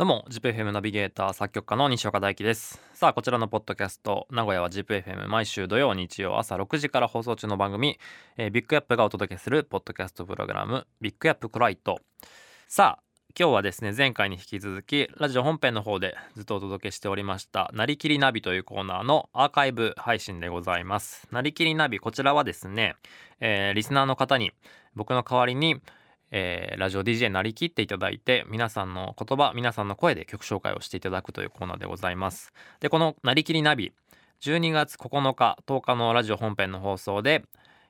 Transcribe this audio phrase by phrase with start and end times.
[0.00, 2.80] どうも ZIPFM ナビゲーター作曲家の西岡大輝です。
[2.94, 7.98] さあこちらのポッドキャスト名古屋は ZIPFM 毎週土曜日曜朝6時から放送中の番組、
[8.38, 12.00] えービッグアップがお届けするポッドキャストプログラムビッグアップクライト。
[12.66, 13.02] さあ
[13.38, 21.28] 今日はですね前回に引き続きラジオ本編の方でずっとお届けしておりましたなりきりナビというコーナーのアーカイブ配信でございます。
[21.30, 22.96] なりきりナビこちらはですね、
[23.40, 24.52] えーリスナーの方に
[24.94, 25.78] 僕の代わりに
[26.30, 32.52] えーラジオ DJ になりきっていただいて皆さんの言葉皆さんの声で曲紹介をしていただくというコーナーでございます。
[32.80, 33.92] でこのなりきりナビ
[34.40, 37.44] 12月9日10日のラジオ本編の放送で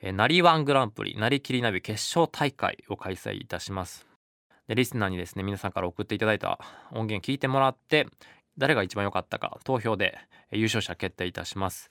[0.00, 4.06] えーなりワングランプリなりきりナビ決勝大会を開催いたします。
[4.68, 6.58] でリスナーにですね皆さんから送っていただいた
[6.90, 8.06] 音源聞いてもらって
[8.58, 10.18] 誰が一番良かったか投票で
[10.50, 11.90] 優勝者決定いたします。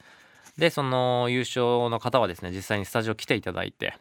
[0.58, 3.98] でその優勝の方はですね実際にスタジオ来ていただいて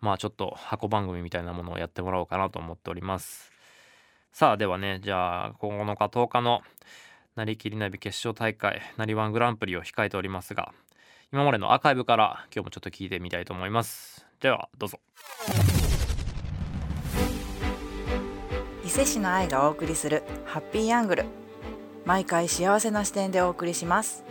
[0.00, 3.52] まあちょっと箱番組みたいなものをやってもらおうかなと思っております。
[4.32, 6.62] さあではねじゃあ9日10日の
[7.36, 10.72] なりきりナビ決勝大会なりワングランプリを控えておりますが
[11.32, 14.26] 今までのアーカイブから今日もちょっと聞いてみたいと思います。
[14.40, 14.98] ではどうぞ。
[18.84, 21.24] 伊勢市の愛がお送りするハッピーアングル。
[22.04, 24.24] 毎回幸せな視点でお送りします。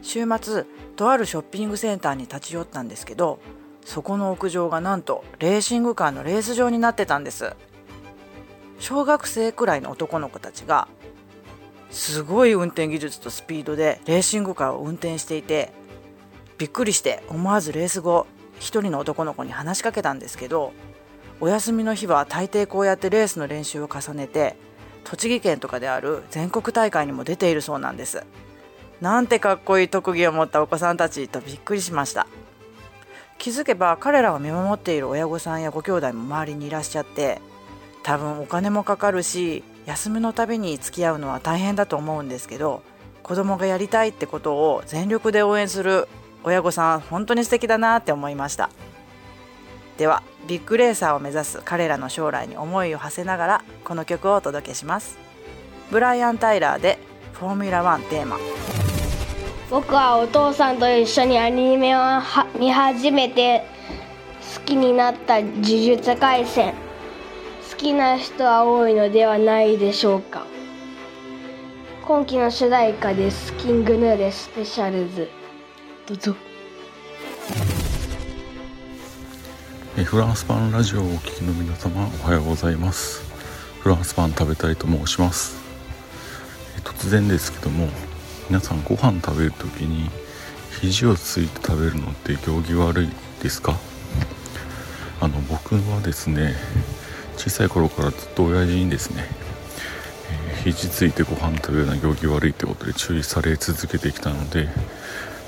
[0.00, 0.64] 週末
[0.96, 3.40] とあるショッピングセンターに立ち寄ったんですけど
[3.88, 7.56] そこの屋上がなんとレーシングカーのレース場になってたんです。
[8.78, 10.88] 小学生くらいの男の子たちが
[11.90, 15.72] すごい運転技術とスピードでレーシングカーを運転していて
[16.58, 18.26] びっくりして思わずレース後
[18.60, 20.74] 一人の男の子に話しかけたんですけど
[21.40, 24.56] お休みの日は大抵こうやってレースの練習を重ねて
[25.04, 28.22] 栃木県とかである全国大会にも出ているそうなんです。
[29.00, 32.26] なんてかっこいい特技を持ったお子さんたちとびっくりしました。
[33.38, 37.40] 気づけば彼らを見守っている親御さんやご兄弟も周りにいらっしゃって
[38.02, 42.82] 多分お金もかかるし休みのたびに付き合うのは大変だと思うんですけど
[43.22, 46.08] 子供がやりたいってことを全力で応援する
[46.44, 48.70] 親御さん本当に素敵だなって思いました。
[49.98, 55.18] ではビッグレーサーを目指す彼らの将来に思いを馳せながらこの曲をお届けします。
[55.90, 56.98] ブライアン・タイラーで
[57.34, 58.38] 「フォーミュラ1テーマ」
[59.70, 62.00] 僕はお父さんと一緒にアニメを
[62.58, 63.66] 見始めて
[64.56, 66.72] 好きになった呪術廻戦。
[67.70, 70.46] 好きな人は多いのではないでしょうか。
[72.06, 75.28] 今期の主題歌ですキングヌーでスペシャルズ。
[76.06, 76.34] どうぞ。
[80.02, 83.22] フランスパンラジオをお聞きの皆様おはようございます。
[83.80, 85.58] フランスパン食べたいと申します。
[86.84, 87.88] 突然ですけども
[88.48, 90.08] 皆さんご飯食べる時に
[90.80, 93.08] 肘をついて食べるのって行儀悪い
[93.42, 93.76] ですか？
[95.20, 96.54] あの僕はですね
[97.36, 99.24] 小さい頃からずっと親父にですね、
[100.54, 104.68] えー肘ついてご飯食べるのは行儀悪いってことで注意され続けてきたので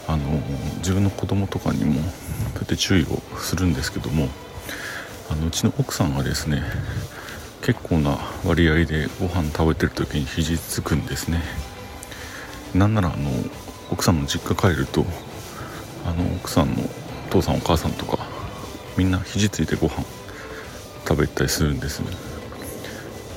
[0.07, 0.41] あの
[0.79, 4.29] 自分の子供とかにもそうやって注意をするんですけども
[5.29, 6.63] あのうちの奥さんがですね
[7.63, 11.43] 結構な割合でご飯食べてる時に肘つくんですね。
[12.75, 13.31] なんならあの
[13.91, 15.05] 奥さんの実家帰ると
[16.05, 16.83] あの奥さんの
[17.29, 18.19] お父さんお母さんとか
[18.97, 20.05] みんな肘ついてご飯
[21.07, 22.03] 食べたりするんです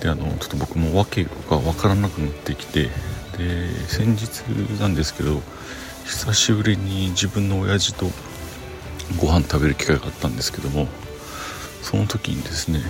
[0.01, 2.89] であのちょっと僕も訳が分からなくなってきて
[3.37, 4.41] で先日
[4.79, 5.41] なんですけど
[6.05, 8.07] 久しぶりに自分の親父と
[9.19, 10.87] ご飯食べる機会があったんですけども
[11.81, 12.81] その時にですね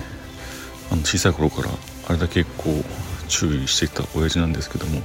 [0.90, 1.70] あの小さい頃から
[2.08, 2.84] あれだけこう
[3.28, 5.00] 注意してきた親父なんですけども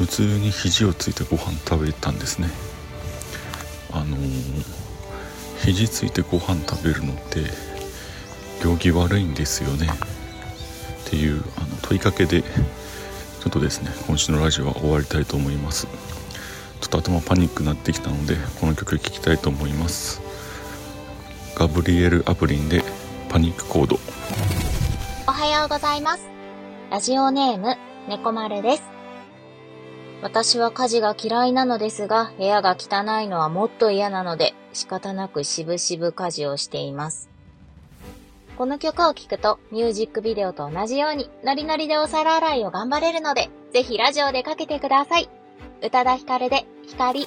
[0.00, 2.48] 普通に肘をついてご飯食べたんですね。
[3.92, 4.80] あのー
[5.62, 7.44] 肘ついてご飯食べるのって
[8.64, 9.88] 行儀悪いんですよね。
[11.06, 15.86] っていうあの問いかけでちょっとですね今週のラジオは終わりたいと思います。
[16.80, 20.22] ちょっと頭パニックになってきたのでこの曲聴きたいと思います。
[21.56, 22.82] ガブリエル・アプリンで
[23.28, 24.00] パニックコード。
[25.28, 26.22] おはようございます。
[26.90, 27.76] ラジオネーム、
[28.08, 28.89] 猫丸です。
[30.22, 37.30] 私は家事が嫌いなのですが、部屋が汚いのはもっと嫌なので、仕方なくしぶしぶ家事をしています。
[38.58, 45.30] この曲を聴くと、ミュージックビデオと同じように、ノリノリでお皿洗いを頑張れるので、ぜひラジオでかけてください。
[45.82, 47.26] 宇多田ヒカルで、光。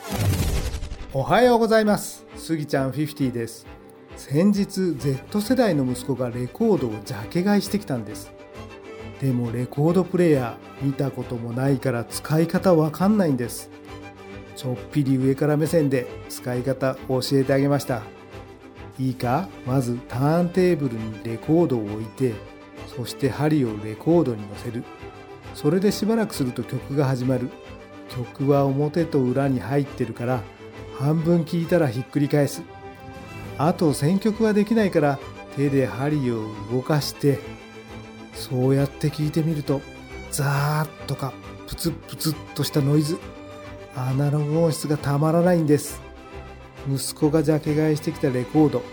[1.15, 3.67] おはようございますスギちゃん50です
[4.15, 8.33] 先日 Z 世代の息子がレコードをジャケ買いしてきたんです
[9.23, 13.69] でもレコードプレイヤー見たこともないから使い方わかんないんです。
[14.57, 18.01] ちょっぴり上から目線で使い方教えてあげました。
[18.99, 19.47] いいか？
[19.65, 22.33] まずターンテーブルにレコードを置いて
[22.97, 24.83] そして針をレコードに乗せる。
[25.55, 27.49] それでしばらくすると曲が始まる。
[28.09, 30.41] 曲は表と裏に入ってるから
[30.99, 32.61] 半分聴いたらひっくり返す。
[33.57, 35.17] あと選曲はできないから
[35.55, 36.43] 手で針を
[36.73, 37.39] 動かして
[38.33, 39.81] そうやって聞いてみると
[40.31, 41.33] ザーッとか
[41.67, 43.17] プツプツっとしたノイズ
[43.95, 46.01] アナログ音質がたまらないんです。
[46.91, 48.83] 息子がジャケ買いしてきたレコード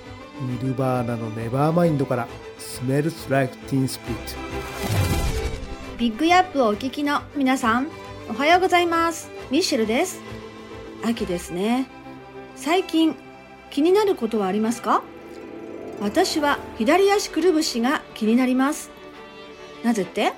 [0.40, 2.28] ニルバーナのネバーマインドから
[2.58, 4.34] スメルスライクティーンスピリット。
[5.98, 7.88] ビッグアップをお聞きの皆さん
[8.30, 9.28] おはようございます。
[9.50, 10.20] ミッシェルです。
[11.04, 11.88] 秋ですね。
[12.56, 13.16] 最近
[13.70, 15.02] 気になることはありますか？
[16.00, 18.90] 私は左足くるぶしが気になります。
[19.82, 20.32] なぜって？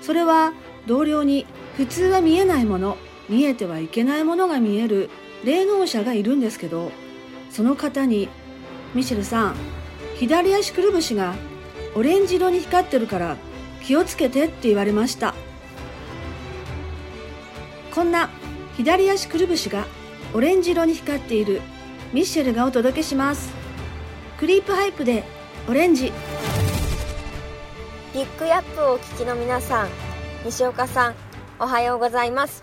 [0.00, 0.52] それは
[0.86, 2.96] 同僚に普通は見えないもの
[3.28, 5.10] 見えてはいけないものが見える
[5.44, 6.90] 霊能者がいるんですけど
[7.50, 8.28] その方に
[8.94, 9.54] 「ミシェルさん
[10.16, 11.34] 左足くるぶしが
[11.94, 13.36] オレンジ色に光ってるから
[13.82, 15.34] 気をつけて」って言われました。
[17.94, 18.30] こんな
[18.76, 19.86] 左足くるぶしが
[20.34, 21.60] オレンジ色に光っている
[22.12, 23.52] ミッシェルがお届けします。
[24.38, 25.24] クリープハイプで
[25.68, 26.10] オレンジ
[28.14, 29.88] ビッグアップをお聞きの皆さん
[30.44, 31.14] 西岡さん
[31.58, 32.62] おはようございます。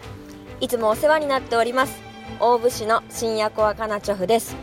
[0.62, 2.00] いつもお世話になっております。
[2.40, 4.56] 大府市の新夜コアカナチョフです。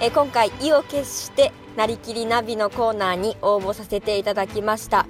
[0.00, 5.06] え今回意を決してなりきりナビのコーナーに応募させていただきました、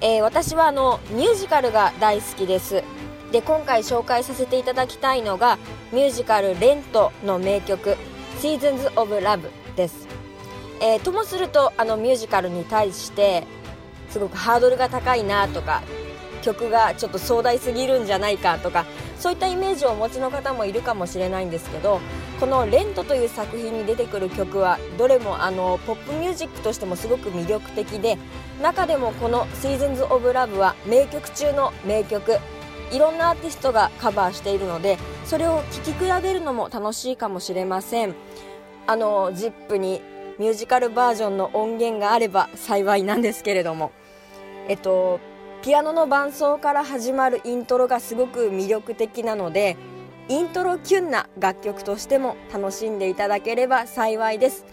[0.00, 2.84] えー、私はあのミュージカルが大好きです。
[3.32, 5.58] で今回紹介させていただきたいのが
[5.90, 7.96] ミュージカル「レント」の名曲
[8.40, 10.06] 「Seasons of Love」です、
[10.80, 13.44] えー、ともするとあのミュージカルに対して
[14.12, 15.82] すごくハードルが高いなとか
[16.42, 18.84] 曲がちょっと壮大すぎるんじゃないかとか
[19.18, 22.00] そういったイメージをお持ちの方もいるかもしれないんですけど
[22.40, 28.18] この「レント」という作品に出てくる曲はどれもあのポップミュージックとしてもすごく魅力的で
[28.60, 32.38] 中でもこの「Seasons of Love」は名曲中の名曲
[32.90, 38.14] いろんなアーティストがカバーしているのでそれを聴き比べるのも楽しいかもしれません。
[38.84, 40.02] あの ZIP に
[40.42, 43.92] ミュージカルバージョンの音源があれば幸いなんですけれども。
[44.66, 45.20] えっと
[45.62, 49.76] ピアノの伴奏から始まるイントロがすごく魅力的なので
[50.28, 54.64] イントロキュンな楽曲としても楽しんでいただければ幸いです。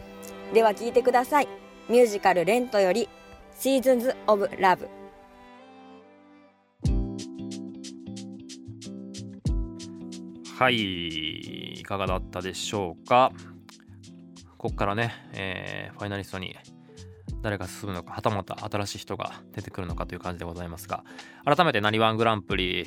[0.56, 1.48] では聴いてください。
[1.88, 3.07] ミュージカル「レント」より
[3.60, 4.88] 「Seasons of Love」
[10.57, 13.31] はいいかがだったでしょうか？
[14.60, 16.54] ここからね、えー、ファイナリストに
[17.42, 21.06] 誰が進むのかはたまた新しい人が出てくるのかという感じでございますが
[21.46, 22.86] 改めてなにわんグランプリ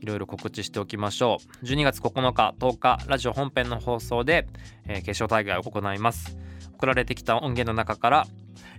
[0.00, 1.64] いろいろ告知しておきましょう。
[1.66, 4.46] 12月9日10日ラジオ本編の放送で、
[4.86, 6.38] えー、決勝大会を行います。
[6.74, 8.26] 送られてきた音源の中から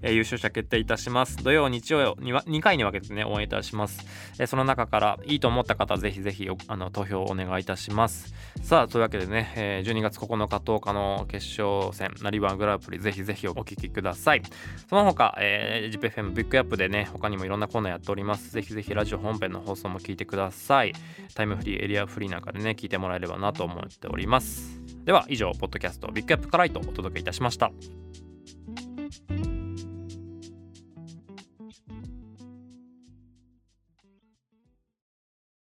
[0.01, 1.37] えー、優勝者決定いたします。
[1.43, 4.05] 土曜、日曜には2回に分けてね、応援いたします。
[4.39, 8.33] えー、その中からいいと思った方、ぜひぜひあの投票をお願いいたします。
[8.61, 14.41] さあ、というわけでね、えー、12月9日、10日の決勝戦、なりわグランプリ、ぜひぜひお聞きください。
[14.89, 18.51] その他、えー、ZIPFM ビッグアップでね、他にもいろんなコーナーやっております。
[18.51, 20.93] ぜひぜひラジオ本編の放送も聞いてください。
[21.35, 24.79] タイムフリー、エリアフリーなんかでね、聞いてもらえればなと思っております。
[25.05, 27.71] では、以上、ポッドキャストビッグアップからイトお届けいたしました。